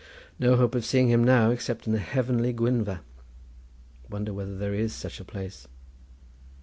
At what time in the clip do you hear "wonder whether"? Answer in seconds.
4.09-4.57